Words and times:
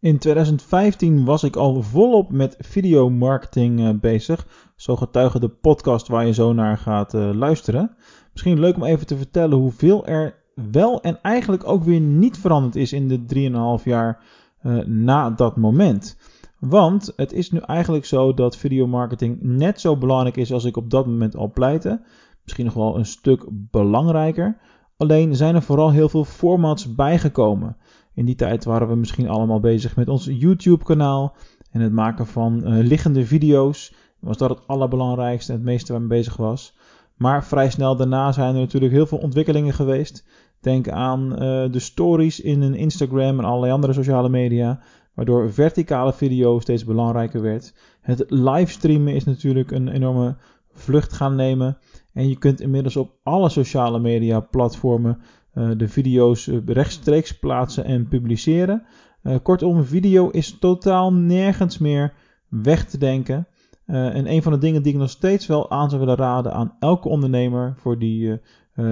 In 0.00 0.18
2015 0.18 1.24
was 1.24 1.42
ik 1.44 1.56
al 1.56 1.82
volop 1.82 2.32
met 2.32 2.56
videomarketing 2.58 3.80
uh, 3.80 3.90
bezig. 4.00 4.46
Zo 4.76 4.96
getuige 4.96 5.40
de 5.40 5.48
podcast 5.48 6.08
waar 6.08 6.26
je 6.26 6.32
zo 6.32 6.52
naar 6.52 6.78
gaat 6.78 7.14
uh, 7.14 7.30
luisteren. 7.34 7.96
Misschien 8.32 8.60
leuk 8.60 8.76
om 8.76 8.84
even 8.84 9.06
te 9.06 9.16
vertellen 9.16 9.58
hoeveel 9.58 10.06
er 10.06 10.34
wel 10.54 11.02
en 11.02 11.22
eigenlijk 11.22 11.68
ook 11.68 11.84
weer 11.84 12.00
niet 12.00 12.38
veranderd 12.38 12.76
is 12.76 12.92
in 12.92 13.08
de 13.08 13.78
3,5 13.78 13.84
jaar 13.84 14.24
uh, 14.62 14.84
na 14.84 15.30
dat 15.30 15.56
moment. 15.56 16.18
Want 16.58 17.12
het 17.16 17.32
is 17.32 17.50
nu 17.50 17.58
eigenlijk 17.58 18.04
zo 18.04 18.34
dat 18.34 18.56
videomarketing 18.56 19.38
net 19.40 19.80
zo 19.80 19.96
belangrijk 19.96 20.36
is 20.36 20.52
als 20.52 20.64
ik 20.64 20.76
op 20.76 20.90
dat 20.90 21.06
moment 21.06 21.36
al 21.36 21.50
pleitte. 21.52 22.02
Misschien 22.42 22.64
nog 22.64 22.74
wel 22.74 22.96
een 22.98 23.06
stuk 23.06 23.46
belangrijker. 23.50 24.58
Alleen 24.96 25.36
zijn 25.36 25.54
er 25.54 25.62
vooral 25.62 25.90
heel 25.90 26.08
veel 26.08 26.24
formats 26.24 26.94
bijgekomen. 26.94 27.76
In 28.20 28.26
die 28.26 28.34
tijd 28.34 28.64
waren 28.64 28.88
we 28.88 28.94
misschien 28.94 29.28
allemaal 29.28 29.60
bezig 29.60 29.96
met 29.96 30.08
ons 30.08 30.24
YouTube-kanaal 30.24 31.36
en 31.70 31.80
het 31.80 31.92
maken 31.92 32.26
van 32.26 32.60
uh, 32.64 32.84
liggende 32.84 33.26
video's. 33.26 33.94
Was 34.18 34.36
dat 34.36 34.50
het 34.50 34.66
allerbelangrijkste 34.66 35.52
en 35.52 35.58
het 35.58 35.66
meeste 35.66 35.92
waar 35.92 36.00
men 36.00 36.10
bezig 36.10 36.36
was. 36.36 36.76
Maar 37.16 37.44
vrij 37.44 37.70
snel 37.70 37.96
daarna 37.96 38.32
zijn 38.32 38.54
er 38.54 38.60
natuurlijk 38.60 38.92
heel 38.92 39.06
veel 39.06 39.18
ontwikkelingen 39.18 39.72
geweest. 39.72 40.26
Denk 40.60 40.88
aan 40.88 41.32
uh, 41.32 41.38
de 41.72 41.78
stories 41.78 42.40
in 42.40 42.62
een 42.62 42.74
Instagram 42.74 43.38
en 43.38 43.44
allerlei 43.44 43.72
andere 43.72 43.92
sociale 43.92 44.28
media, 44.28 44.80
waardoor 45.14 45.52
verticale 45.52 46.12
video 46.12 46.60
steeds 46.60 46.84
belangrijker 46.84 47.42
werd. 47.42 47.74
Het 48.00 48.24
livestreamen 48.28 49.14
is 49.14 49.24
natuurlijk 49.24 49.70
een 49.70 49.88
enorme 49.88 50.36
vlucht 50.72 51.12
gaan 51.12 51.34
nemen. 51.34 51.78
En 52.12 52.28
je 52.28 52.38
kunt 52.38 52.60
inmiddels 52.60 52.96
op 52.96 53.14
alle 53.22 53.48
sociale 53.48 53.98
media 53.98 54.40
platformen 54.40 55.18
de 55.52 55.88
video's 55.88 56.50
rechtstreeks 56.66 57.38
plaatsen 57.38 57.84
en 57.84 58.08
publiceren. 58.08 58.82
Uh, 59.22 59.36
kortom, 59.42 59.84
video 59.84 60.28
is 60.28 60.58
totaal 60.58 61.12
nergens 61.12 61.78
meer 61.78 62.12
weg 62.48 62.84
te 62.84 62.98
denken. 62.98 63.46
En 63.86 64.30
een 64.30 64.42
van 64.42 64.52
de 64.52 64.58
dingen 64.58 64.82
die 64.82 64.92
ik 64.92 64.98
nog 64.98 65.10
steeds 65.10 65.46
wel 65.46 65.70
aan 65.70 65.88
zou 65.88 66.00
willen 66.00 66.16
raden 66.16 66.52
aan 66.52 66.76
elke 66.78 67.08
ondernemer 67.08 67.74
voor 67.76 67.98
die, 67.98 68.40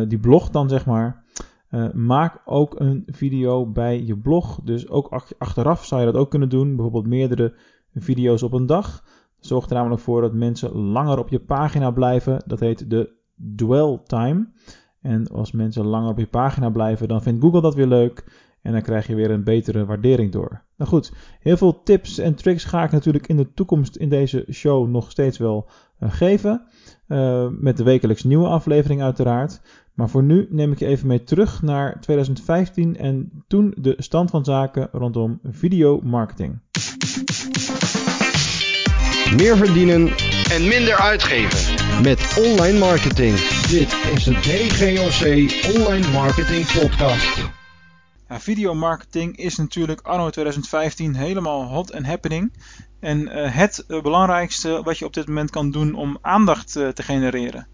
die 0.08 0.18
blog 0.18 0.50
dan 0.50 0.68
zeg 0.68 0.86
maar. 0.86 1.24
maak 1.94 2.40
ook 2.44 2.80
een 2.80 3.02
video 3.06 3.66
bij 3.66 4.04
je 4.04 4.16
blog. 4.16 4.60
Dus 4.64 4.88
ook 4.88 5.34
achteraf 5.38 5.84
zou 5.84 6.00
je 6.00 6.06
dat 6.12 6.20
ook 6.20 6.30
kunnen 6.30 6.48
doen. 6.48 6.74
Bijvoorbeeld 6.74 7.06
meerdere 7.06 7.54
video's 7.94 8.42
op 8.42 8.52
een 8.52 8.66
dag. 8.66 9.04
Zorgt 9.40 9.70
er 9.70 9.76
namelijk 9.76 10.02
voor 10.02 10.20
dat 10.20 10.32
mensen 10.32 10.72
langer 10.72 11.18
op 11.18 11.28
je 11.28 11.40
pagina 11.40 11.90
blijven. 11.90 12.42
Dat 12.46 12.60
heet 12.60 12.90
de 12.90 13.12
dwell 13.56 14.00
time. 14.04 14.48
En 15.00 15.28
als 15.28 15.52
mensen 15.52 15.84
langer 15.84 16.10
op 16.10 16.18
je 16.18 16.26
pagina 16.26 16.70
blijven, 16.70 17.08
dan 17.08 17.22
vindt 17.22 17.40
Google 17.40 17.60
dat 17.60 17.74
weer 17.74 17.86
leuk. 17.86 18.24
En 18.62 18.72
dan 18.72 18.82
krijg 18.82 19.06
je 19.06 19.14
weer 19.14 19.30
een 19.30 19.44
betere 19.44 19.84
waardering 19.84 20.32
door. 20.32 20.62
Nou 20.76 20.90
goed, 20.90 21.12
heel 21.40 21.56
veel 21.56 21.82
tips 21.82 22.18
en 22.18 22.34
tricks 22.34 22.64
ga 22.64 22.84
ik 22.84 22.90
natuurlijk 22.90 23.26
in 23.26 23.36
de 23.36 23.52
toekomst 23.52 23.96
in 23.96 24.08
deze 24.08 24.46
show 24.52 24.88
nog 24.88 25.10
steeds 25.10 25.38
wel 25.38 25.68
uh, 26.00 26.12
geven. 26.12 26.62
Uh, 27.08 27.46
met 27.50 27.76
de 27.76 27.82
wekelijks 27.82 28.24
nieuwe 28.24 28.46
aflevering 28.48 29.02
uiteraard. 29.02 29.60
Maar 29.94 30.08
voor 30.08 30.22
nu 30.22 30.46
neem 30.50 30.72
ik 30.72 30.78
je 30.78 30.86
even 30.86 31.06
mee 31.06 31.24
terug 31.24 31.62
naar 31.62 32.00
2015 32.00 32.96
en 32.96 33.44
toen 33.46 33.74
de 33.76 33.94
stand 33.96 34.30
van 34.30 34.44
zaken 34.44 34.88
rondom 34.92 35.40
videomarketing. 35.42 36.60
Meer 39.36 39.56
verdienen 39.56 40.08
en 40.50 40.68
minder 40.68 40.96
uitgeven 40.96 42.02
met 42.02 42.44
online 42.46 42.78
marketing. 42.78 43.57
Dit 43.68 43.92
is 44.14 44.24
de 44.24 44.32
DGOC 44.32 45.24
Online 45.76 46.10
Marketing 46.10 46.72
Podcast. 46.72 47.36
Ja, 48.28 48.40
videomarketing 48.40 49.36
is 49.36 49.56
natuurlijk 49.56 50.00
anno 50.00 50.30
2015 50.30 51.14
helemaal 51.14 51.64
hot 51.64 51.92
and 51.92 52.06
happening. 52.06 52.52
En 53.00 53.20
uh, 53.20 53.54
het 53.54 53.84
uh, 53.88 54.02
belangrijkste 54.02 54.82
wat 54.82 54.98
je 54.98 55.04
op 55.04 55.14
dit 55.14 55.26
moment 55.26 55.50
kan 55.50 55.70
doen 55.70 55.94
om 55.94 56.18
aandacht 56.20 56.76
uh, 56.76 56.88
te 56.88 57.02
genereren. 57.02 57.66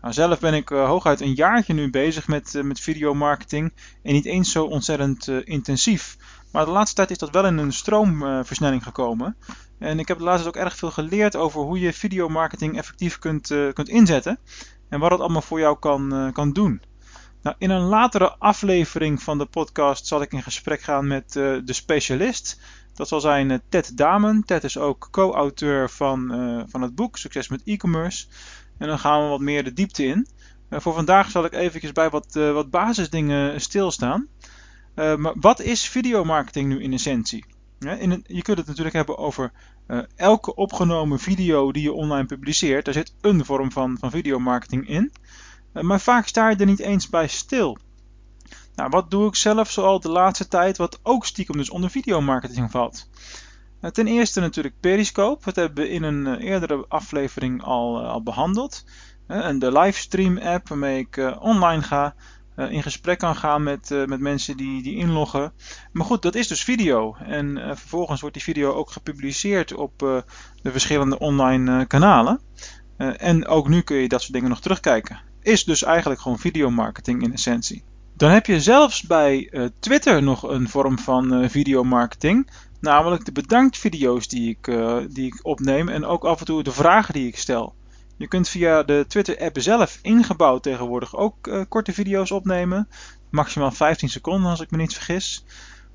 Nou, 0.00 0.14
zelf 0.14 0.40
ben 0.40 0.54
ik 0.54 0.68
hooguit 0.68 1.20
een 1.20 1.34
jaartje 1.34 1.74
nu 1.74 1.90
bezig 1.90 2.28
met, 2.28 2.60
met 2.62 2.80
videomarketing 2.80 3.72
en 4.02 4.12
niet 4.12 4.26
eens 4.26 4.52
zo 4.52 4.64
ontzettend 4.64 5.28
intensief. 5.44 6.16
Maar 6.56 6.64
de 6.64 6.70
laatste 6.70 6.96
tijd 6.96 7.10
is 7.10 7.18
dat 7.18 7.30
wel 7.30 7.46
in 7.46 7.58
een 7.58 7.72
stroomversnelling 7.72 8.82
gekomen. 8.82 9.36
En 9.78 9.98
ik 9.98 10.08
heb 10.08 10.18
de 10.18 10.24
laatste 10.24 10.48
ook 10.48 10.56
erg 10.56 10.76
veel 10.76 10.90
geleerd 10.90 11.36
over 11.36 11.60
hoe 11.60 11.80
je 11.80 11.92
videomarketing 11.92 12.76
effectief 12.76 13.18
kunt, 13.18 13.50
uh, 13.50 13.72
kunt 13.72 13.88
inzetten. 13.88 14.38
En 14.88 15.00
wat 15.00 15.10
het 15.10 15.20
allemaal 15.20 15.42
voor 15.42 15.58
jou 15.58 15.78
kan, 15.78 16.14
uh, 16.14 16.32
kan 16.32 16.52
doen. 16.52 16.82
Nou, 17.42 17.56
in 17.58 17.70
een 17.70 17.82
latere 17.82 18.36
aflevering 18.38 19.22
van 19.22 19.38
de 19.38 19.46
podcast 19.46 20.06
zal 20.06 20.22
ik 20.22 20.32
in 20.32 20.42
gesprek 20.42 20.80
gaan 20.80 21.06
met 21.06 21.34
uh, 21.34 21.58
de 21.64 21.72
specialist. 21.72 22.60
Dat 22.94 23.08
zal 23.08 23.20
zijn 23.20 23.62
Ted 23.68 23.96
Damen. 23.96 24.42
Ted 24.44 24.64
is 24.64 24.78
ook 24.78 25.08
co-auteur 25.10 25.90
van, 25.90 26.28
van 26.68 26.82
het 26.82 26.94
boek 26.94 27.16
Succes 27.16 27.48
met 27.48 27.62
e-commerce. 27.64 28.26
En 28.78 28.88
dan 28.88 28.98
gaan 28.98 29.22
we 29.22 29.28
wat 29.28 29.40
meer 29.40 29.64
de 29.64 29.72
diepte 29.72 30.04
in. 30.04 30.28
voor 30.70 30.94
vandaag 30.94 31.30
zal 31.30 31.44
ik 31.44 31.52
eventjes 31.52 31.92
bij 31.92 32.10
wat, 32.10 32.34
wat 32.34 32.70
basisdingen 32.70 33.60
stilstaan. 33.60 34.28
Maar 34.96 35.34
wat 35.40 35.60
is 35.60 35.88
videomarketing 35.88 36.68
nu 36.68 36.82
in 36.82 36.92
essentie? 36.92 37.44
in 37.78 38.24
je 38.26 38.42
kunt 38.42 38.58
het 38.58 38.66
natuurlijk 38.66 38.96
hebben 38.96 39.18
over 39.18 39.52
uh, 39.88 39.98
elke 40.16 40.54
opgenomen 40.54 41.18
video 41.18 41.72
die 41.72 41.82
je 41.82 41.92
online 41.92 42.26
publiceert. 42.26 42.84
Daar 42.84 42.94
zit 42.94 43.14
een 43.20 43.44
vorm 43.44 43.72
van, 43.72 43.96
van 43.98 44.10
videomarketing 44.10 44.88
in. 44.88 45.12
Uh, 45.74 45.82
maar 45.82 46.00
vaak 46.00 46.26
sta 46.26 46.48
je 46.48 46.56
er 46.56 46.66
niet 46.66 46.80
eens 46.80 47.08
bij 47.08 47.28
stil. 47.28 47.78
Nou, 48.74 48.90
wat 48.90 49.10
doe 49.10 49.26
ik 49.28 49.34
zelf 49.34 49.70
zoal 49.70 50.00
de 50.00 50.10
laatste 50.10 50.48
tijd, 50.48 50.76
wat 50.76 50.98
ook 51.02 51.26
stiekem 51.26 51.56
dus 51.56 51.70
onder 51.70 51.90
videomarketing 51.90 52.70
valt? 52.70 53.08
Ten 53.92 54.06
eerste 54.06 54.40
natuurlijk 54.40 54.80
Periscope. 54.80 55.44
Dat 55.44 55.56
hebben 55.56 55.84
we 55.84 55.90
in 55.90 56.02
een 56.02 56.36
eerdere 56.36 56.84
aflevering 56.88 57.62
al, 57.62 58.06
al 58.06 58.22
behandeld. 58.22 58.84
en 59.26 59.58
de 59.58 59.72
livestream 59.72 60.38
app 60.38 60.68
waarmee 60.68 60.98
ik 60.98 61.36
online 61.40 61.82
ga 61.82 62.14
uh, 62.56 62.70
in 62.70 62.82
gesprek 62.82 63.18
kan 63.18 63.36
gaan 63.36 63.62
met, 63.62 63.90
uh, 63.90 64.04
met 64.04 64.20
mensen 64.20 64.56
die, 64.56 64.82
die 64.82 64.96
inloggen. 64.96 65.52
Maar 65.92 66.06
goed, 66.06 66.22
dat 66.22 66.34
is 66.34 66.48
dus 66.48 66.64
video. 66.64 67.16
En 67.24 67.56
uh, 67.56 67.66
vervolgens 67.66 68.20
wordt 68.20 68.34
die 68.34 68.44
video 68.44 68.72
ook 68.72 68.90
gepubliceerd 68.90 69.74
op 69.74 69.98
de 70.62 70.70
verschillende 70.70 71.18
online 71.18 71.86
kanalen. 71.86 72.40
en 72.96 73.46
ook 73.46 73.68
nu 73.68 73.80
kun 73.80 73.96
je 73.96 74.08
dat 74.08 74.20
soort 74.20 74.32
dingen 74.32 74.48
nog 74.48 74.60
terugkijken. 74.60 75.20
Is 75.42 75.64
dus 75.64 75.82
eigenlijk 75.82 76.20
gewoon 76.20 76.38
videomarketing 76.38 77.22
in 77.22 77.32
essentie. 77.32 77.84
Dan 78.16 78.30
heb 78.30 78.46
je 78.46 78.60
zelfs 78.60 79.02
bij 79.02 79.50
Twitter 79.78 80.22
nog 80.22 80.42
een 80.42 80.68
vorm 80.68 80.98
van 80.98 81.50
videomarketing. 81.50 82.50
Namelijk 82.80 83.24
de 83.24 83.32
bedanktvideo's 83.32 84.28
die 84.28 84.48
ik, 84.48 84.64
die 85.14 85.26
ik 85.26 85.38
opneem 85.42 85.88
en 85.88 86.04
ook 86.04 86.24
af 86.24 86.38
en 86.38 86.46
toe 86.46 86.62
de 86.62 86.72
vragen 86.72 87.14
die 87.14 87.26
ik 87.26 87.38
stel. 87.38 87.74
Je 88.16 88.28
kunt 88.28 88.48
via 88.48 88.82
de 88.82 89.04
Twitter-app 89.08 89.60
zelf 89.60 89.98
ingebouwd 90.02 90.62
tegenwoordig 90.62 91.16
ook 91.16 91.46
uh, 91.46 91.62
korte 91.68 91.92
video's 91.92 92.30
opnemen. 92.30 92.88
Maximaal 93.30 93.70
15 93.70 94.08
seconden 94.08 94.50
als 94.50 94.60
ik 94.60 94.70
me 94.70 94.76
niet 94.76 94.94
vergis. 94.94 95.44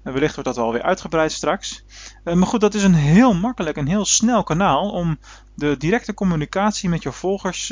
Uh, 0.03 0.13
wellicht 0.13 0.35
wordt 0.35 0.49
dat 0.49 0.57
alweer 0.57 0.81
uitgebreid 0.81 1.31
straks. 1.31 1.83
Uh, 2.23 2.33
maar 2.33 2.47
goed, 2.47 2.61
dat 2.61 2.73
is 2.73 2.83
een 2.83 2.93
heel 2.93 3.33
makkelijk 3.33 3.77
en 3.77 3.87
heel 3.87 4.05
snel 4.05 4.43
kanaal 4.43 4.89
om 4.89 5.19
de 5.55 5.77
directe 5.77 6.13
communicatie 6.13 6.89
met 6.89 7.03
je 7.03 7.11
volgers 7.11 7.67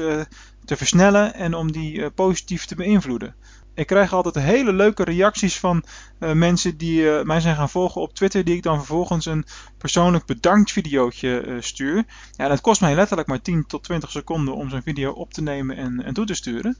te 0.66 0.78
versnellen 0.78 1.34
en 1.34 1.54
om 1.54 1.72
die 1.72 2.10
positief 2.10 2.66
te 2.66 2.76
beïnvloeden. 2.76 3.36
Ik 3.80 3.88
krijg 3.88 4.14
altijd 4.14 4.46
hele 4.46 4.74
leuke 4.74 5.04
reacties 5.04 5.60
van 5.60 5.84
uh, 6.20 6.32
mensen 6.32 6.78
die 6.78 7.02
uh, 7.02 7.22
mij 7.24 7.40
zijn 7.40 7.56
gaan 7.56 7.70
volgen 7.70 8.02
op 8.02 8.14
Twitter, 8.14 8.44
die 8.44 8.56
ik 8.56 8.64
dan 8.64 8.78
vervolgens 8.78 9.26
een 9.26 9.46
persoonlijk 9.78 10.26
bedankt 10.26 10.72
videootje 10.72 11.46
uh, 11.46 11.62
stuur. 11.62 12.04
Ja, 12.32 12.48
dat 12.48 12.62
kost 12.62 12.82
mij 12.82 12.96
letterlijk 12.96 13.28
maar 13.28 13.42
10 13.42 13.66
tot 13.68 13.84
20 13.84 14.12
seconden 14.12 14.56
om 14.56 14.70
zo'n 14.70 14.82
video 14.82 15.12
op 15.12 15.34
te 15.34 15.42
nemen 15.42 15.78
en, 15.78 16.04
en 16.04 16.14
toe 16.14 16.26
te 16.26 16.34
sturen. 16.34 16.78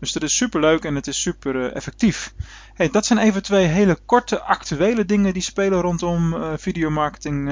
Dus 0.00 0.12
dat 0.12 0.22
is 0.22 0.36
super 0.36 0.60
leuk 0.60 0.84
en 0.84 0.94
het 0.94 1.06
is 1.06 1.20
super 1.20 1.72
effectief. 1.72 2.34
Hey, 2.74 2.90
dat 2.90 3.06
zijn 3.06 3.18
even 3.18 3.42
twee 3.42 3.66
hele 3.66 3.98
korte 4.06 4.40
actuele 4.40 5.04
dingen 5.04 5.32
die 5.32 5.42
spelen 5.42 5.80
rondom 5.80 6.36
videomarketing 6.58 7.50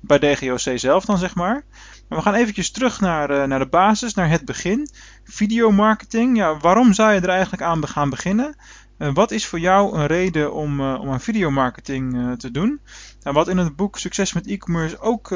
bij 0.00 0.18
DGOC 0.18 0.78
zelf 0.78 1.04
dan 1.04 1.18
zeg 1.18 1.34
maar. 1.34 1.64
Maar 2.08 2.18
we 2.18 2.24
gaan 2.24 2.34
eventjes 2.34 2.70
terug 2.70 3.00
naar, 3.00 3.30
uh, 3.30 3.44
naar 3.44 3.58
de 3.58 3.68
basis, 3.68 4.14
naar 4.14 4.30
het 4.30 4.44
begin. 4.44 4.88
Videomarketing, 5.24 6.36
ja, 6.36 6.56
waarom 6.56 6.92
zou 6.92 7.12
je 7.12 7.20
er 7.20 7.28
eigenlijk 7.28 7.62
aan 7.62 7.88
gaan 7.88 8.10
beginnen? 8.10 8.56
Uh, 8.98 9.14
wat 9.14 9.30
is 9.30 9.46
voor 9.46 9.58
jou 9.58 9.98
een 9.98 10.06
reden 10.06 10.52
om, 10.52 10.80
uh, 10.80 11.00
om 11.00 11.10
aan 11.10 11.20
videomarketing 11.20 12.34
te 12.38 12.50
doen? 12.50 12.80
Nou, 13.22 13.36
wat 13.36 13.48
in 13.48 13.56
het 13.56 13.76
boek 13.76 13.98
Succes 13.98 14.32
met 14.32 14.46
e-commerce 14.46 15.00
ook 15.00 15.30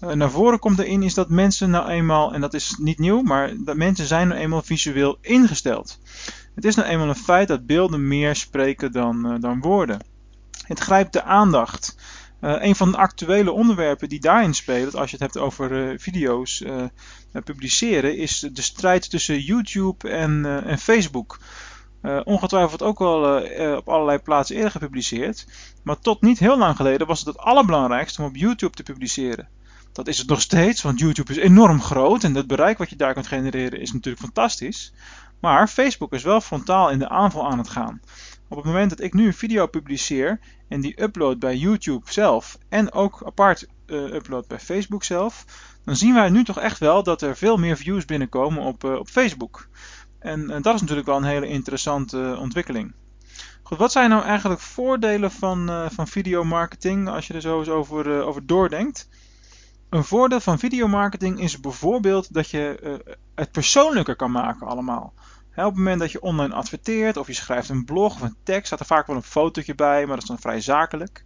naar 0.00 0.30
voren 0.30 0.58
komt 0.58 0.78
erin, 0.78 1.02
is 1.02 1.14
dat 1.14 1.30
mensen 1.30 1.70
nou 1.70 1.88
eenmaal, 1.88 2.34
en 2.34 2.40
dat 2.40 2.54
is 2.54 2.76
niet 2.78 2.98
nieuw, 2.98 3.22
maar 3.22 3.52
dat 3.64 3.76
mensen 3.76 4.06
zijn 4.06 4.28
nou 4.28 4.40
eenmaal 4.40 4.62
visueel 4.62 5.18
ingesteld. 5.20 5.98
Het 6.54 6.64
is 6.64 6.74
nou 6.74 6.88
eenmaal 6.88 7.08
een 7.08 7.14
feit 7.14 7.48
dat 7.48 7.66
beelden 7.66 8.08
meer 8.08 8.36
spreken 8.36 8.92
dan, 8.92 9.40
dan 9.40 9.60
woorden. 9.60 10.00
Het 10.66 10.80
grijpt 10.80 11.12
de 11.12 11.22
aandacht. 11.22 11.96
Uh, 12.40 12.54
een 12.58 12.76
van 12.76 12.90
de 12.90 12.96
actuele 12.96 13.52
onderwerpen 13.52 14.08
die 14.08 14.20
daarin 14.20 14.54
spelen, 14.54 14.94
als 14.94 15.10
je 15.10 15.16
het 15.16 15.32
hebt 15.32 15.44
over 15.44 15.72
uh, 15.72 15.98
video's 15.98 16.60
uh, 16.60 16.84
publiceren, 17.44 18.16
is 18.16 18.48
de 18.52 18.62
strijd 18.62 19.10
tussen 19.10 19.40
YouTube 19.40 20.08
en, 20.08 20.64
en 20.64 20.78
Facebook. 20.78 21.38
ongetwijfeld 22.24 22.82
ook 22.82 22.98
wel 22.98 23.42
op 23.76 23.88
allerlei 23.88 24.18
plaatsen 24.18 24.56
eerder 24.56 24.70
gepubliceerd. 24.70 25.46
Maar 25.82 25.98
tot 25.98 26.22
niet 26.22 26.38
heel 26.38 26.58
lang 26.58 26.76
geleden 26.76 27.06
was 27.06 27.18
het 27.18 27.28
het 27.28 27.38
allerbelangrijkste 27.38 28.22
om 28.22 28.28
op 28.28 28.36
YouTube 28.36 28.76
te 28.76 28.82
publiceren. 28.82 29.48
Dat 29.92 30.06
is 30.06 30.18
het 30.18 30.28
nog 30.28 30.40
steeds, 30.40 30.82
want 30.82 30.98
YouTube 30.98 31.32
is 31.32 31.38
enorm 31.38 31.80
groot 31.80 32.24
en 32.24 32.34
het 32.34 32.46
bereik 32.46 32.78
wat 32.78 32.90
je 32.90 32.96
daar 32.96 33.14
kunt 33.14 33.26
genereren 33.26 33.80
is 33.80 33.92
natuurlijk 33.92 34.24
fantastisch. 34.24 34.92
Maar 35.40 35.68
Facebook 35.68 36.12
is 36.12 36.22
wel 36.22 36.40
frontaal 36.40 36.90
in 36.90 36.98
de 36.98 37.08
aanval 37.08 37.50
aan 37.50 37.58
het 37.58 37.68
gaan. 37.68 38.00
Op 38.48 38.56
het 38.56 38.66
moment 38.66 38.90
dat 38.90 39.00
ik 39.00 39.14
nu 39.14 39.26
een 39.26 39.34
video 39.34 39.66
publiceer 39.66 40.40
en 40.68 40.80
die 40.80 41.02
upload 41.02 41.38
bij 41.38 41.56
YouTube 41.56 42.12
zelf 42.12 42.58
en 42.68 42.92
ook 42.92 43.22
apart 43.24 43.66
uh, 43.86 44.14
upload 44.14 44.46
bij 44.46 44.58
Facebook 44.58 45.04
zelf, 45.04 45.44
dan 45.84 45.96
zien 45.96 46.14
wij 46.14 46.28
nu 46.28 46.44
toch 46.44 46.58
echt 46.58 46.78
wel 46.78 47.02
dat 47.02 47.22
er 47.22 47.36
veel 47.36 47.56
meer 47.56 47.76
views 47.76 48.04
binnenkomen 48.04 48.62
op, 48.62 48.84
uh, 48.84 48.94
op 48.94 49.08
Facebook. 49.08 49.68
En 50.18 50.40
uh, 50.40 50.62
dat 50.62 50.74
is 50.74 50.80
natuurlijk 50.80 51.06
wel 51.06 51.16
een 51.16 51.24
hele 51.24 51.46
interessante 51.46 52.36
ontwikkeling. 52.40 52.94
Goed, 53.62 53.78
wat 53.78 53.92
zijn 53.92 54.10
nou 54.10 54.24
eigenlijk 54.24 54.60
voordelen 54.60 55.30
van, 55.30 55.90
van 55.90 56.08
videomarketing 56.08 57.08
als 57.08 57.26
je 57.26 57.34
er 57.34 57.40
zo 57.40 57.58
eens 57.58 57.68
over, 57.68 58.22
over 58.22 58.46
doordenkt? 58.46 59.08
Een 59.88 60.04
voordeel 60.04 60.40
van 60.40 60.58
videomarketing 60.58 61.40
is 61.40 61.60
bijvoorbeeld 61.60 62.34
dat 62.34 62.50
je 62.50 63.00
het 63.34 63.50
persoonlijker 63.50 64.16
kan 64.16 64.30
maken 64.30 64.66
allemaal. 64.66 65.12
Op 65.64 65.72
het 65.72 65.76
moment 65.76 66.00
dat 66.00 66.12
je 66.12 66.20
online 66.20 66.54
adverteert 66.54 67.16
of 67.16 67.26
je 67.26 67.32
schrijft 67.32 67.68
een 67.68 67.84
blog 67.84 68.14
of 68.14 68.20
een 68.20 68.36
tekst, 68.42 68.66
staat 68.66 68.80
er 68.80 68.86
vaak 68.86 69.06
wel 69.06 69.16
een 69.16 69.22
fotootje 69.22 69.74
bij, 69.74 69.98
maar 69.98 70.14
dat 70.14 70.22
is 70.22 70.28
dan 70.28 70.38
vrij 70.38 70.60
zakelijk. 70.60 71.24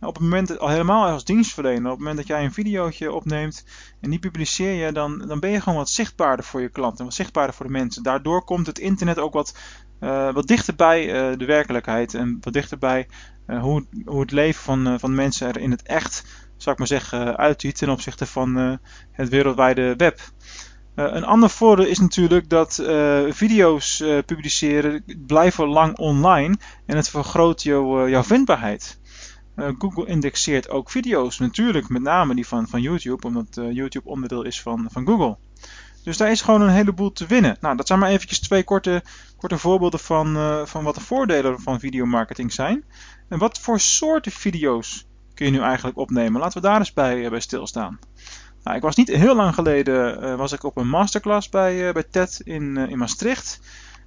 Op 0.00 0.14
het 0.14 0.22
moment, 0.22 0.58
al 0.58 0.68
helemaal 0.68 1.08
als 1.08 1.24
dienstverlener, 1.24 1.84
op 1.84 1.90
het 1.90 1.98
moment 1.98 2.16
dat 2.16 2.26
jij 2.26 2.44
een 2.44 2.52
videootje 2.52 3.12
opneemt 3.12 3.64
en 4.00 4.10
die 4.10 4.18
publiceer 4.18 4.72
je, 4.72 4.92
dan, 4.92 5.18
dan 5.18 5.40
ben 5.40 5.50
je 5.50 5.60
gewoon 5.60 5.78
wat 5.78 5.90
zichtbaarder 5.90 6.44
voor 6.44 6.60
je 6.60 6.68
klanten, 6.68 7.04
wat 7.04 7.14
zichtbaarder 7.14 7.54
voor 7.54 7.66
de 7.66 7.72
mensen. 7.72 8.02
Daardoor 8.02 8.44
komt 8.44 8.66
het 8.66 8.78
internet 8.78 9.18
ook 9.18 9.32
wat, 9.32 9.56
uh, 10.00 10.32
wat 10.32 10.46
dichter 10.46 10.74
uh, 10.74 11.38
de 11.38 11.44
werkelijkheid 11.44 12.14
en 12.14 12.38
wat 12.40 12.52
dichter 12.52 12.78
bij 12.78 13.08
uh, 13.46 13.60
hoe, 13.60 13.86
hoe 14.04 14.20
het 14.20 14.30
leven 14.30 14.62
van, 14.62 15.00
van 15.00 15.14
mensen 15.14 15.48
er 15.48 15.58
in 15.58 15.70
het 15.70 15.82
echt, 15.82 16.24
zou 16.56 16.70
ik 16.70 16.78
maar 16.78 16.86
zeggen, 16.86 17.36
uitziet 17.36 17.78
ten 17.78 17.90
opzichte 17.90 18.26
van 18.26 18.78
het 19.12 19.28
wereldwijde 19.28 19.94
web. 19.96 20.20
Een 20.98 21.24
ander 21.24 21.50
voordeel 21.50 21.86
is 21.86 21.98
natuurlijk 21.98 22.48
dat 22.48 22.74
video's 23.28 24.04
publiceren 24.26 25.04
blijven 25.26 25.66
lang 25.66 25.96
online 25.96 26.56
en 26.86 26.96
het 26.96 27.08
vergroot 27.08 27.62
jou, 27.62 28.10
jouw 28.10 28.22
vindbaarheid. 28.22 28.98
Uh, 29.58 29.68
Google 29.78 30.06
indexeert 30.06 30.70
ook 30.70 30.90
video's, 30.90 31.38
natuurlijk 31.38 31.88
met 31.88 32.02
name 32.02 32.34
die 32.34 32.46
van, 32.46 32.68
van 32.68 32.80
YouTube, 32.80 33.26
omdat 33.26 33.56
uh, 33.58 33.72
YouTube 33.72 34.08
onderdeel 34.08 34.42
is 34.42 34.62
van, 34.62 34.86
van 34.90 35.06
Google. 35.06 35.36
Dus 36.02 36.16
daar 36.16 36.30
is 36.30 36.40
gewoon 36.40 36.60
een 36.60 36.68
heleboel 36.68 37.12
te 37.12 37.26
winnen. 37.26 37.56
Nou, 37.60 37.76
dat 37.76 37.86
zijn 37.86 37.98
maar 37.98 38.10
eventjes 38.10 38.40
twee 38.40 38.64
korte, 38.64 39.02
korte 39.36 39.58
voorbeelden 39.58 40.00
van, 40.00 40.36
uh, 40.36 40.64
van 40.64 40.84
wat 40.84 40.94
de 40.94 41.00
voordelen 41.00 41.60
van 41.60 41.80
videomarketing 41.80 42.52
zijn. 42.52 42.84
En 43.28 43.38
wat 43.38 43.58
voor 43.58 43.80
soorten 43.80 44.32
video's 44.32 45.06
kun 45.34 45.46
je 45.46 45.52
nu 45.52 45.60
eigenlijk 45.60 45.98
opnemen? 45.98 46.40
Laten 46.40 46.62
we 46.62 46.68
daar 46.68 46.78
eens 46.78 46.92
bij, 46.92 47.30
bij 47.30 47.40
stilstaan. 47.40 47.98
Nou, 48.68 48.80
ik 48.80 48.86
was 48.86 48.96
niet 48.96 49.08
heel 49.08 49.36
lang 49.36 49.54
geleden 49.54 50.36
was 50.36 50.52
ik 50.52 50.62
op 50.62 50.76
een 50.76 50.88
masterclass 50.88 51.48
bij, 51.48 51.92
bij 51.92 52.02
TED 52.02 52.40
in, 52.44 52.76
in 52.76 52.98
Maastricht. 52.98 53.60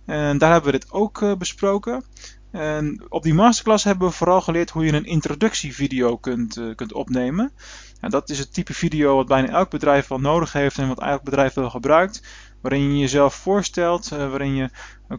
En 0.06 0.38
daar 0.38 0.52
hebben 0.52 0.72
we 0.72 0.80
dit 0.80 0.92
ook 0.92 1.38
besproken. 1.38 2.04
En 2.52 3.06
op 3.10 3.24
die 3.24 3.34
masterclass 3.34 3.84
hebben 3.84 4.08
we 4.08 4.14
vooral 4.14 4.42
geleerd 4.42 4.70
hoe 4.70 4.86
je 4.86 4.94
een 4.94 5.06
introductievideo 5.06 6.18
kunt, 6.18 6.62
kunt 6.76 6.94
opnemen. 6.94 7.52
En 8.00 8.10
dat 8.10 8.30
is 8.30 8.40
het 8.40 8.54
type 8.54 8.74
video 8.74 9.16
wat 9.16 9.28
bijna 9.28 9.48
elk 9.48 9.70
bedrijf 9.70 10.08
wel 10.08 10.20
nodig 10.20 10.54
heeft 10.54 10.78
en 10.78 10.88
wat 10.88 11.02
elk 11.02 11.24
bedrijf 11.24 11.54
wel 11.54 11.70
gebruikt. 11.70 12.24
Waarin 12.62 12.94
je 12.94 13.00
jezelf 13.00 13.34
voorstelt, 13.34 14.10
waarin 14.10 14.56
je 14.56 14.70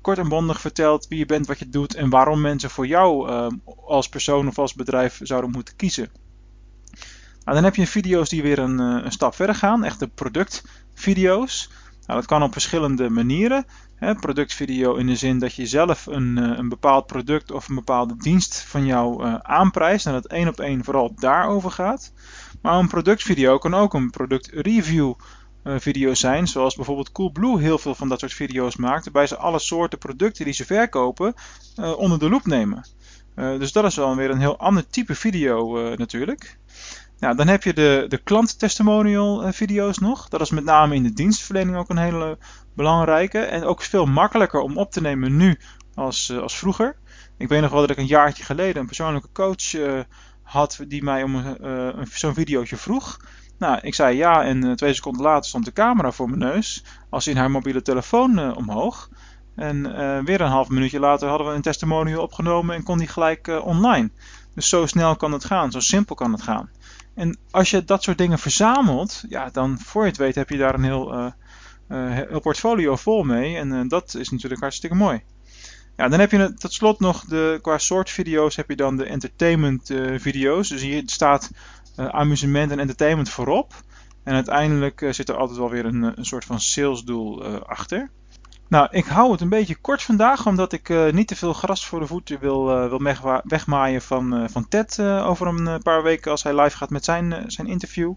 kort 0.00 0.18
en 0.18 0.28
bondig 0.28 0.60
vertelt 0.60 1.08
wie 1.08 1.18
je 1.18 1.26
bent, 1.26 1.46
wat 1.46 1.58
je 1.58 1.68
doet 1.68 1.94
en 1.94 2.10
waarom 2.10 2.40
mensen 2.40 2.70
voor 2.70 2.86
jou 2.86 3.30
als 3.86 4.08
persoon 4.08 4.48
of 4.48 4.58
als 4.58 4.74
bedrijf 4.74 5.20
zouden 5.22 5.50
moeten 5.50 5.76
kiezen. 5.76 6.21
Nou, 7.44 7.56
dan 7.56 7.64
heb 7.64 7.74
je 7.74 7.86
video's 7.86 8.28
die 8.28 8.42
weer 8.42 8.58
een, 8.58 8.78
een 8.78 9.12
stap 9.12 9.34
verder 9.34 9.54
gaan, 9.54 9.84
echte 9.84 10.08
productvideo's. 10.08 11.70
Nou, 12.06 12.20
dat 12.20 12.26
kan 12.26 12.42
op 12.42 12.52
verschillende 12.52 13.10
manieren. 13.10 13.66
Productvideo 14.20 14.94
in 14.94 15.06
de 15.06 15.16
zin 15.16 15.38
dat 15.38 15.54
je 15.54 15.66
zelf 15.66 16.06
een, 16.06 16.38
eh, 16.38 16.58
een 16.58 16.68
bepaald 16.68 17.06
product 17.06 17.50
of 17.50 17.68
een 17.68 17.74
bepaalde 17.74 18.16
dienst 18.16 18.60
van 18.60 18.86
jou 18.86 19.24
uh, 19.24 19.34
aanprijst 19.34 20.06
en 20.06 20.12
dat 20.12 20.26
één 20.26 20.48
op 20.48 20.60
één 20.60 20.84
vooral 20.84 21.14
daarover 21.14 21.70
gaat. 21.70 22.12
Maar 22.62 22.78
een 22.78 22.88
productvideo 22.88 23.58
kan 23.58 23.74
ook 23.74 23.94
een 23.94 24.10
productreview 24.10 25.14
uh, 25.64 25.74
video 25.78 26.14
zijn, 26.14 26.48
zoals 26.48 26.74
bijvoorbeeld 26.74 27.12
Coolblue 27.12 27.60
heel 27.60 27.78
veel 27.78 27.94
van 27.94 28.08
dat 28.08 28.20
soort 28.20 28.34
video's 28.34 28.76
maakt, 28.76 29.04
waarbij 29.04 29.26
ze 29.26 29.36
alle 29.36 29.58
soorten 29.58 29.98
producten 29.98 30.44
die 30.44 30.54
ze 30.54 30.64
verkopen 30.64 31.34
onder 31.96 32.18
de 32.18 32.28
loep 32.28 32.46
nemen. 32.46 32.84
dus 33.34 33.72
dat 33.72 33.84
is 33.84 33.96
wel 33.96 34.16
weer 34.16 34.30
een 34.30 34.40
heel 34.40 34.58
ander 34.58 34.86
type 34.86 35.14
video 35.14 35.78
natuurlijk. 35.96 36.58
Nou, 37.22 37.36
dan 37.36 37.48
heb 37.48 37.62
je 37.62 37.72
de, 37.72 38.04
de 38.08 38.18
klanttestimonial 38.18 39.44
eh, 39.44 39.52
video's 39.52 39.98
nog. 39.98 40.28
Dat 40.28 40.40
is 40.40 40.50
met 40.50 40.64
name 40.64 40.94
in 40.94 41.02
de 41.02 41.12
dienstverlening 41.12 41.76
ook 41.76 41.88
een 41.88 41.98
hele 41.98 42.38
belangrijke. 42.74 43.38
En 43.38 43.64
ook 43.64 43.82
veel 43.82 44.06
makkelijker 44.06 44.60
om 44.60 44.76
op 44.76 44.90
te 44.92 45.00
nemen 45.00 45.36
nu 45.36 45.58
als, 45.94 46.28
uh, 46.28 46.38
als 46.38 46.58
vroeger. 46.58 46.96
Ik 47.38 47.48
weet 47.48 47.60
nog 47.60 47.70
wel 47.70 47.80
dat 47.80 47.90
ik 47.90 47.96
een 47.96 48.06
jaartje 48.06 48.44
geleden 48.44 48.80
een 48.80 48.86
persoonlijke 48.86 49.28
coach 49.32 49.72
uh, 49.72 50.00
had 50.42 50.84
die 50.88 51.02
mij 51.02 51.22
om 51.22 51.56
zo'n 52.12 52.34
videootje 52.34 52.76
vroeg. 52.76 53.16
Nou, 53.58 53.78
ik 53.82 53.94
zei 53.94 54.16
ja 54.16 54.44
en 54.44 54.76
twee 54.76 54.94
seconden 54.94 55.22
later 55.22 55.48
stond 55.48 55.64
de 55.64 55.72
camera 55.72 56.10
voor 56.10 56.28
mijn 56.28 56.52
neus. 56.52 56.84
Als 57.10 57.26
in 57.26 57.36
haar 57.36 57.50
mobiele 57.50 57.82
telefoon 57.82 58.56
omhoog. 58.56 59.08
En 59.56 59.82
weer 60.24 60.40
een 60.40 60.48
half 60.48 60.68
minuutje 60.68 61.00
later 61.00 61.28
hadden 61.28 61.46
we 61.46 61.54
een 61.54 61.62
testimonial 61.62 62.22
opgenomen 62.22 62.74
en 62.74 62.82
kon 62.82 62.98
die 62.98 63.08
gelijk 63.08 63.60
online. 63.64 64.10
Dus 64.54 64.68
zo 64.68 64.86
snel 64.86 65.16
kan 65.16 65.32
het 65.32 65.44
gaan, 65.44 65.70
zo 65.70 65.80
simpel 65.80 66.14
kan 66.14 66.32
het 66.32 66.42
gaan. 66.42 66.70
En 67.14 67.38
als 67.50 67.70
je 67.70 67.84
dat 67.84 68.02
soort 68.02 68.18
dingen 68.18 68.38
verzamelt, 68.38 69.24
ja, 69.28 69.50
dan 69.50 69.78
voor 69.78 70.02
je 70.02 70.08
het 70.08 70.18
weet 70.18 70.34
heb 70.34 70.48
je 70.48 70.56
daar 70.56 70.74
een 70.74 70.84
heel, 70.84 71.32
uh, 71.88 72.36
portfolio 72.40 72.96
vol 72.96 73.22
mee. 73.22 73.56
En 73.56 73.72
uh, 73.72 73.80
dat 73.88 74.14
is 74.14 74.30
natuurlijk 74.30 74.60
hartstikke 74.60 74.96
mooi. 74.96 75.22
Ja, 75.96 76.08
dan 76.08 76.20
heb 76.20 76.30
je 76.30 76.54
tot 76.54 76.72
slot 76.72 77.00
nog 77.00 77.24
de, 77.24 77.58
qua 77.62 77.78
soort 77.78 78.10
video's 78.10 78.56
heb 78.56 78.68
je 78.68 78.76
dan 78.76 78.96
de 78.96 79.04
entertainment 79.04 79.90
video's. 80.16 80.68
Dus 80.68 80.82
hier 80.82 81.02
staat 81.06 81.50
amusement 81.96 82.70
en 82.70 82.78
entertainment 82.78 83.28
voorop. 83.28 83.74
En 84.24 84.34
uiteindelijk 84.34 85.06
zit 85.10 85.28
er 85.28 85.36
altijd 85.36 85.58
wel 85.58 85.70
weer 85.70 85.84
een, 85.84 86.02
een 86.02 86.24
soort 86.24 86.44
van 86.44 86.60
salesdoel 86.60 87.44
achter. 87.66 88.10
Nou, 88.72 88.88
ik 88.90 89.04
hou 89.04 89.32
het 89.32 89.40
een 89.40 89.48
beetje 89.48 89.76
kort 89.76 90.02
vandaag, 90.02 90.46
omdat 90.46 90.72
ik 90.72 90.88
uh, 90.88 91.12
niet 91.12 91.28
te 91.28 91.36
veel 91.36 91.52
gras 91.52 91.86
voor 91.86 92.00
de 92.00 92.06
voeten 92.06 92.40
wil, 92.40 92.84
uh, 92.84 92.88
wil 92.88 93.42
wegmaaien 93.44 94.02
van, 94.02 94.42
uh, 94.42 94.48
van 94.48 94.68
Ted 94.68 95.00
over 95.00 95.46
een 95.46 95.82
paar 95.82 96.02
weken 96.02 96.30
als 96.30 96.42
hij 96.42 96.60
live 96.60 96.76
gaat 96.76 96.90
met 96.90 97.04
zijn, 97.04 97.44
zijn 97.46 97.66
interview. 97.66 98.12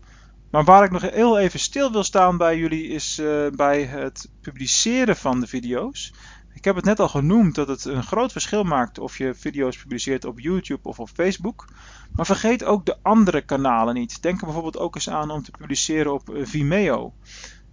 Maar 0.52 0.64
waar 0.64 0.84
ik 0.84 0.92
nog 0.92 1.02
heel 1.02 1.40
even 1.40 1.60
stil 1.60 1.92
wil 1.92 2.04
staan 2.04 2.38
bij 2.38 2.58
jullie 2.58 2.88
is 2.88 3.22
bij 3.56 3.84
het 3.84 4.30
publiceren 4.42 5.16
van 5.16 5.40
de 5.40 5.48
video's. 5.48 6.14
Ik 6.54 6.66
heb 6.66 6.76
het 6.76 6.86
net 6.86 7.00
al 7.00 7.10
genoemd 7.10 7.56
dat 7.56 7.68
het 7.68 7.86
een 7.86 8.04
groot 8.04 8.32
verschil 8.32 8.64
maakt 8.64 9.00
of 9.00 9.18
je 9.18 9.34
video's 9.34 9.78
publiceert 9.78 10.26
op 10.26 10.40
YouTube 10.40 10.90
of 10.90 11.00
op 11.00 11.10
Facebook. 11.14 11.66
Maar 12.12 12.26
vergeet 12.26 12.64
ook 12.64 12.86
de 12.86 12.98
andere 13.02 13.42
kanalen 13.42 13.94
niet. 13.94 14.22
Denk 14.22 14.40
er 14.40 14.46
bijvoorbeeld 14.46 14.78
ook 14.78 14.96
eens 14.96 15.10
aan 15.10 15.32
om 15.32 15.44
te 15.44 15.52
publiceren 15.52 16.14
op 16.14 16.30
Vimeo. 16.42 17.14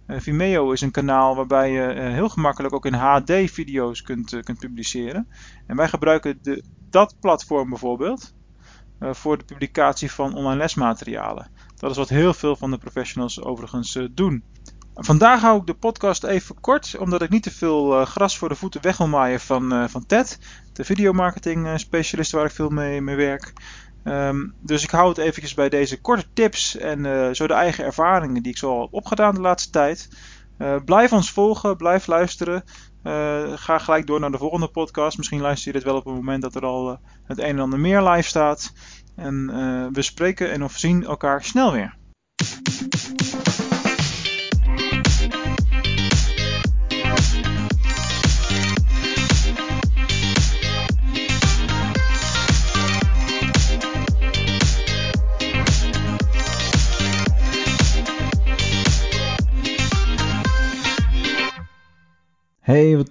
Uh, 0.07 0.19
Vimeo 0.19 0.71
is 0.71 0.81
een 0.81 0.91
kanaal 0.91 1.35
waarbij 1.35 1.71
je 1.71 1.95
uh, 1.95 2.01
heel 2.01 2.29
gemakkelijk 2.29 2.73
ook 2.73 2.85
in 2.85 2.93
HD 2.93 3.31
video's 3.31 4.01
kunt, 4.01 4.33
uh, 4.33 4.41
kunt 4.41 4.59
publiceren. 4.59 5.27
En 5.67 5.75
wij 5.75 5.87
gebruiken 5.87 6.39
de, 6.41 6.63
dat 6.89 7.15
platform 7.19 7.69
bijvoorbeeld 7.69 8.33
voor 9.11 9.37
de 9.37 9.43
publicatie 9.43 10.11
van 10.11 10.35
online 10.35 10.57
lesmaterialen. 10.57 11.47
Dat 11.75 11.91
is 11.91 11.97
wat 11.97 12.09
heel 12.09 12.33
veel 12.33 12.55
van 12.55 12.71
de 12.71 12.77
professionals 12.77 13.41
overigens 13.41 13.99
doen. 14.11 14.43
Vandaag 14.95 15.41
hou 15.41 15.59
ik 15.59 15.65
de 15.65 15.73
podcast 15.73 16.23
even 16.23 16.59
kort, 16.59 16.97
omdat 16.97 17.21
ik 17.21 17.29
niet 17.29 17.43
te 17.43 17.51
veel 17.51 18.05
gras 18.05 18.37
voor 18.37 18.49
de 18.49 18.55
voeten 18.55 18.81
weg 18.81 18.97
wil 18.97 19.07
maaien 19.07 19.39
van, 19.39 19.89
van 19.89 20.05
Ted, 20.05 20.39
de 20.73 20.83
videomarketing 20.83 21.79
specialist 21.79 22.31
waar 22.31 22.45
ik 22.45 22.51
veel 22.51 22.69
mee, 22.69 23.01
mee 23.01 23.15
werk. 23.15 23.53
Um, 24.03 24.53
dus 24.59 24.83
ik 24.83 24.89
hou 24.89 25.09
het 25.09 25.17
eventjes 25.17 25.53
bij 25.53 25.69
deze 25.69 26.01
korte 26.01 26.25
tips 26.33 26.77
en 26.77 27.05
uh, 27.05 27.29
zo 27.31 27.47
de 27.47 27.53
eigen 27.53 27.85
ervaringen 27.85 28.43
die 28.43 28.51
ik 28.51 28.57
zo 28.57 28.81
heb 28.81 28.93
opgedaan 28.93 29.35
de 29.35 29.41
laatste 29.41 29.69
tijd. 29.69 30.09
Uh, 30.57 30.75
blijf 30.85 31.11
ons 31.11 31.31
volgen, 31.31 31.77
blijf 31.77 32.07
luisteren. 32.07 32.63
Uh, 33.03 33.51
ga 33.55 33.77
gelijk 33.77 34.07
door 34.07 34.19
naar 34.19 34.31
de 34.31 34.37
volgende 34.37 34.67
podcast. 34.67 35.17
Misschien 35.17 35.41
luister 35.41 35.67
je 35.67 35.77
dit 35.77 35.87
wel 35.87 35.95
op 35.95 36.05
het 36.05 36.13
moment 36.13 36.41
dat 36.41 36.55
er 36.55 36.65
al 36.65 36.99
het 37.23 37.39
een 37.39 37.45
en 37.45 37.59
ander 37.59 37.79
meer 37.79 38.01
live 38.01 38.27
staat. 38.27 38.73
En 39.15 39.47
we 39.93 40.01
spreken 40.01 40.51
en 40.51 40.63
of 40.63 40.77
zien 40.77 41.05
elkaar 41.05 41.43
snel 41.43 41.71
weer. 41.71 41.97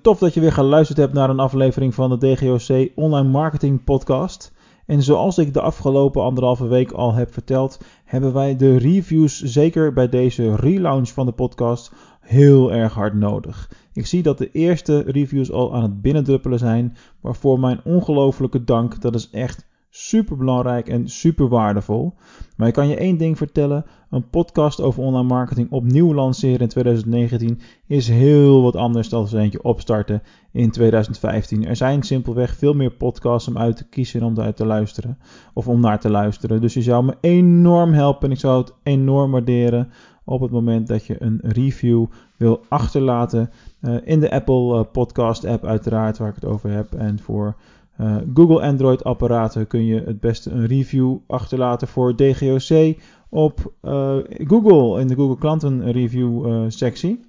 Tof 0.03 0.19
dat 0.19 0.35
je 0.35 0.41
weer 0.41 0.53
geluisterd 0.53 0.99
hebt 0.99 1.13
naar 1.13 1.31
een 1.31 1.39
aflevering 1.39 1.95
van 1.95 2.11
de 2.11 2.35
DGOC 2.35 2.91
Online 2.95 3.29
Marketing 3.29 3.85
Podcast. 3.85 4.53
En 4.87 5.03
zoals 5.03 5.39
ik 5.39 5.55
de 5.55 5.61
afgelopen 5.61 6.23
anderhalve 6.23 6.67
week 6.67 6.93
al 6.93 7.15
heb 7.15 7.33
verteld, 7.33 7.81
hebben 8.05 8.33
wij 8.33 8.57
de 8.57 8.77
reviews, 8.77 9.43
zeker 9.43 9.93
bij 9.93 10.09
deze 10.09 10.57
relaunch 10.57 11.09
van 11.09 11.27
de 11.27 11.33
podcast, 11.33 11.93
heel 12.21 12.73
erg 12.73 12.95
hard 12.95 13.15
nodig. 13.15 13.71
Ik 13.93 14.07
zie 14.07 14.23
dat 14.23 14.39
de 14.39 14.51
eerste 14.51 14.99
reviews 14.99 15.53
al 15.53 15.75
aan 15.75 15.83
het 15.83 16.03
binnendruppelen 16.03 16.59
zijn, 16.59 16.97
waarvoor 17.21 17.61
mijn 17.61 17.81
ongelofelijke 17.85 18.65
dank. 18.65 19.01
Dat 19.01 19.15
is 19.15 19.31
echt 19.31 19.67
super 19.95 20.37
belangrijk 20.37 20.89
en 20.89 21.09
super 21.09 21.49
waardevol. 21.49 22.15
Maar 22.57 22.69
ik 22.69 22.75
kan 22.75 22.89
je 22.89 22.97
één 22.97 23.17
ding 23.17 23.37
vertellen: 23.37 23.85
een 24.11 24.29
podcast 24.29 24.81
over 24.81 25.03
online 25.03 25.29
marketing 25.29 25.71
opnieuw 25.71 26.15
lanceren 26.15 26.61
in 26.61 26.69
2019 26.69 27.61
is 27.87 28.09
heel 28.09 28.63
wat 28.63 28.77
anders 28.77 29.09
dan 29.09 29.29
eentje 29.33 29.63
opstarten 29.63 30.23
in 30.53 30.71
2015. 30.71 31.67
Er 31.67 31.77
zijn 31.77 32.03
simpelweg 32.03 32.55
veel 32.55 32.73
meer 32.73 32.91
podcasts 32.91 33.49
om 33.49 33.59
uit 33.59 33.77
te 33.77 33.89
kiezen 33.89 34.21
en 34.21 34.27
om 34.27 34.41
uit 34.41 34.57
te 34.57 34.67
luisteren 34.67 35.19
of 35.53 35.69
om 35.69 35.81
naar 35.81 36.01
te 36.01 36.11
luisteren. 36.11 36.61
Dus 36.61 36.75
je 36.75 36.83
zou 36.83 37.05
me 37.05 37.15
enorm 37.21 37.93
helpen 37.93 38.29
en 38.29 38.35
ik 38.35 38.41
zou 38.41 38.61
het 38.61 38.75
enorm 38.83 39.31
waarderen 39.31 39.91
op 40.25 40.41
het 40.41 40.51
moment 40.51 40.87
dat 40.87 41.07
je 41.07 41.23
een 41.23 41.41
review 41.43 42.07
wil 42.37 42.65
achterlaten 42.69 43.51
uh, 43.81 43.97
in 44.05 44.21
de 44.21 44.31
Apple 44.31 44.79
uh, 44.79 44.81
Podcast 44.93 45.45
app 45.45 45.65
uiteraard 45.65 46.19
waar 46.19 46.29
ik 46.29 46.35
het 46.35 46.45
over 46.45 46.71
heb 46.71 46.93
en 46.95 47.19
voor 47.19 47.57
uh, 48.01 48.17
Google 48.35 48.63
Android 48.63 49.05
apparaten 49.05 49.67
kun 49.67 49.85
je 49.85 50.03
het 50.05 50.21
beste 50.21 50.51
een 50.51 50.67
review 50.67 51.17
achterlaten 51.27 51.89
voor 51.89 52.17
DGOC 52.17 52.97
op 53.29 53.73
uh, 53.83 54.17
Google 54.29 55.01
in 55.01 55.09
de 55.09 55.15
Google 55.15 55.39
klanten 55.39 55.93
review 55.93 56.47
uh, 56.47 56.65
sectie. 56.69 57.21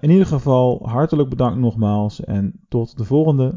in 0.00 0.10
ieder 0.10 0.26
geval 0.26 0.80
hartelijk 0.82 1.28
bedankt 1.28 1.58
nogmaals 1.58 2.24
en 2.24 2.52
tot 2.68 2.96
de 2.96 3.04
volgende. 3.04 3.54